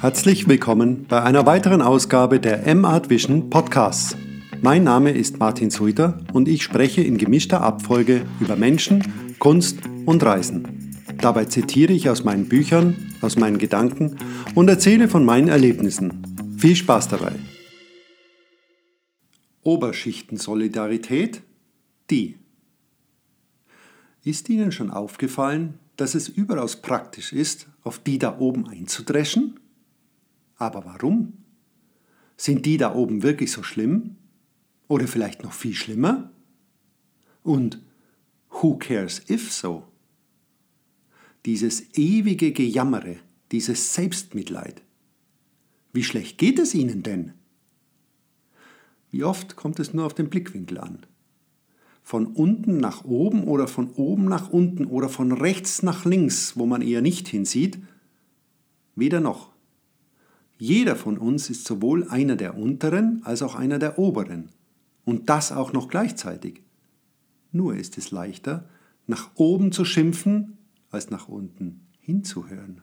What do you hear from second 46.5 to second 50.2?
es Ihnen denn? Wie oft kommt es nur auf